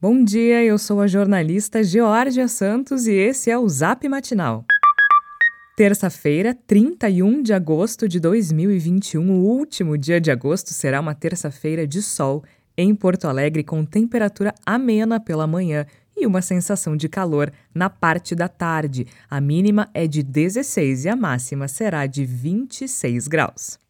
[0.00, 4.64] Bom dia, eu sou a jornalista Georgia Santos e esse é o Zap Matinal.
[5.76, 12.00] Terça-feira, 31 de agosto de 2021, o último dia de agosto será uma terça-feira de
[12.00, 12.44] sol
[12.76, 15.84] em Porto Alegre com temperatura amena pela manhã
[16.16, 19.04] e uma sensação de calor na parte da tarde.
[19.28, 23.80] A mínima é de 16 e a máxima será de 26 graus.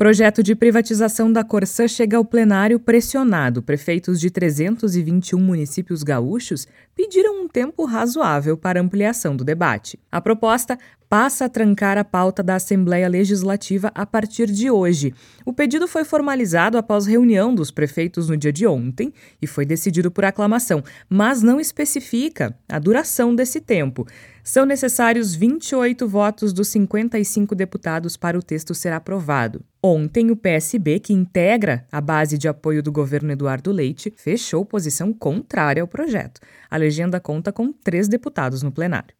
[0.00, 3.62] Projeto de privatização da Corsã chega ao plenário pressionado.
[3.62, 6.66] Prefeitos de 321 municípios gaúchos
[6.96, 10.00] pediram um tempo razoável para ampliação do debate.
[10.10, 15.12] A proposta passa a trancar a pauta da Assembleia Legislativa a partir de hoje.
[15.44, 19.12] O pedido foi formalizado após reunião dos prefeitos no dia de ontem
[19.42, 24.06] e foi decidido por aclamação, mas não especifica a duração desse tempo.
[24.42, 29.62] São necessários 28 votos dos 55 deputados para o texto ser aprovado.
[29.82, 35.12] Ontem, o PSB, que integra a base de apoio do governo Eduardo Leite, fechou posição
[35.12, 36.40] contrária ao projeto.
[36.70, 39.14] A legenda conta com três deputados no plenário.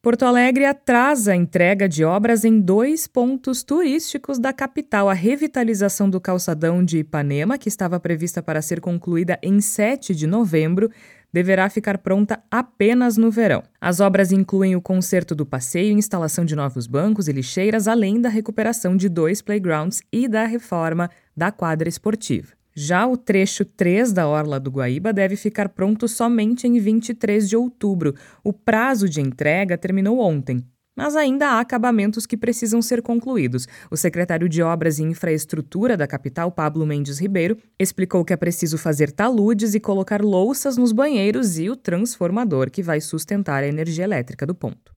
[0.00, 5.08] Porto Alegre atrasa a entrega de obras em dois pontos turísticos da capital.
[5.08, 10.26] A revitalização do calçadão de Ipanema, que estava prevista para ser concluída em 7 de
[10.26, 10.88] novembro,
[11.32, 13.62] deverá ficar pronta apenas no verão.
[13.80, 18.28] As obras incluem o conserto do passeio, instalação de novos bancos e lixeiras, além da
[18.28, 22.58] recuperação de dois playgrounds e da reforma da quadra esportiva.
[22.74, 27.56] Já o trecho 3 da Orla do Guaíba deve ficar pronto somente em 23 de
[27.56, 28.14] outubro.
[28.44, 30.64] O prazo de entrega terminou ontem,
[30.98, 33.68] mas ainda há acabamentos que precisam ser concluídos.
[33.88, 38.76] O secretário de Obras e Infraestrutura da capital, Pablo Mendes Ribeiro, explicou que é preciso
[38.76, 44.02] fazer taludes e colocar louças nos banheiros e o transformador que vai sustentar a energia
[44.02, 44.92] elétrica do ponto.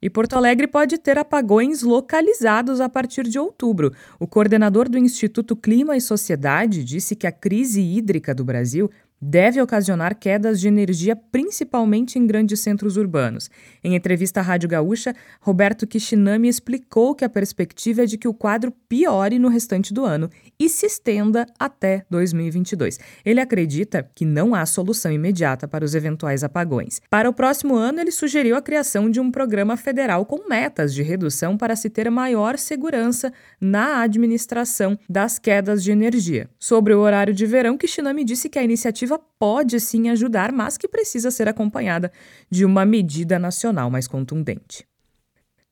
[0.00, 3.92] E Porto Alegre pode ter apagões localizados a partir de outubro.
[4.20, 8.88] O coordenador do Instituto Clima e Sociedade disse que a crise hídrica do Brasil
[9.28, 13.50] deve ocasionar quedas de energia principalmente em grandes centros urbanos.
[13.82, 18.34] Em entrevista à Rádio Gaúcha, Roberto Kishinami explicou que a perspectiva é de que o
[18.34, 23.00] quadro piore no restante do ano e se estenda até 2022.
[23.24, 27.00] Ele acredita que não há solução imediata para os eventuais apagões.
[27.10, 31.02] Para o próximo ano, ele sugeriu a criação de um programa federal com metas de
[31.02, 36.48] redução para se ter maior segurança na administração das quedas de energia.
[36.60, 40.88] Sobre o horário de verão, Kishinami disse que a iniciativa pode sim ajudar, mas que
[40.88, 42.10] precisa ser acompanhada
[42.50, 44.86] de uma medida nacional mais contundente.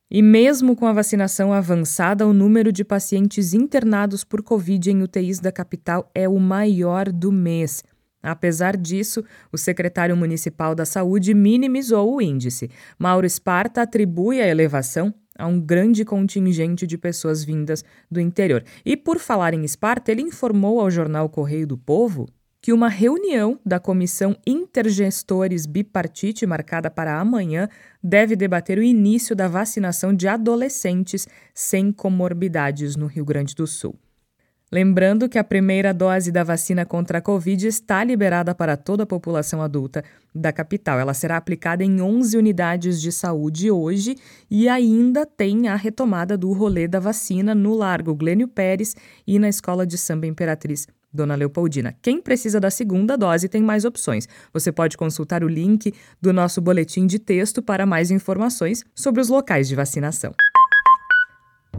[0.09, 5.39] E mesmo com a vacinação avançada, o número de pacientes internados por Covid em UTIs
[5.39, 7.83] da capital é o maior do mês.
[8.21, 12.69] Apesar disso, o secretário municipal da Saúde minimizou o índice.
[12.97, 18.63] Mauro Esparta atribui a elevação a um grande contingente de pessoas vindas do interior.
[18.85, 22.27] E por falar em Esparta, ele informou ao jornal Correio do Povo
[22.65, 27.69] que uma reunião da Comissão Intergestores Bipartite, marcada para amanhã,
[28.03, 33.95] deve debater o início da vacinação de adolescentes sem comorbidades no Rio Grande do Sul.
[34.71, 39.05] Lembrando que a primeira dose da vacina contra a Covid está liberada para toda a
[39.05, 40.03] população adulta
[40.33, 40.99] da capital.
[40.99, 44.15] Ela será aplicada em 11 unidades de saúde hoje
[44.49, 48.95] e ainda tem a retomada do rolê da vacina no Largo Glênio Pérez
[49.27, 51.95] e na Escola de Samba Imperatriz Dona Leopoldina.
[52.01, 54.27] Quem precisa da segunda dose tem mais opções.
[54.53, 59.29] Você pode consultar o link do nosso boletim de texto para mais informações sobre os
[59.29, 60.33] locais de vacinação.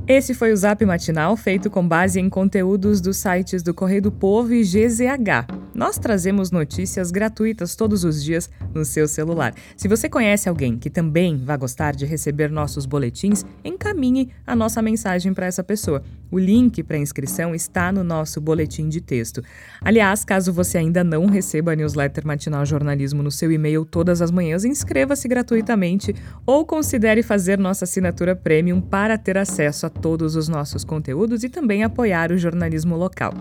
[0.09, 4.13] Esse foi o Zap Matinal, feito com base em conteúdos dos sites do Correio do
[4.13, 5.53] Povo e GZH.
[5.75, 9.53] Nós trazemos notícias gratuitas todos os dias no seu celular.
[9.77, 14.81] Se você conhece alguém que também vai gostar de receber nossos boletins, encaminhe a nossa
[14.81, 16.05] mensagem para essa pessoa.
[16.31, 19.43] O link para inscrição está no nosso boletim de texto.
[19.81, 24.31] Aliás, caso você ainda não receba a newsletter Matinal Jornalismo no seu e-mail todas as
[24.31, 26.15] manhãs, inscreva-se gratuitamente
[26.45, 31.49] ou considere fazer nossa assinatura premium para ter acesso a todos os nossos conteúdos e
[31.49, 33.33] também apoiar o jornalismo local.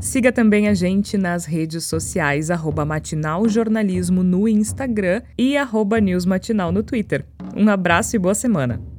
[0.00, 2.48] Siga também a gente nas redes sociais,
[2.86, 5.54] matinaljornalismo no Instagram e
[6.02, 7.24] newsmatinal no Twitter.
[7.56, 8.89] Um abraço e boa semana!